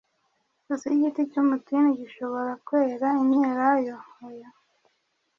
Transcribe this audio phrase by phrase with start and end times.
[0.73, 4.49] ese igiti cy umutini gishobora kwera imyelayo oya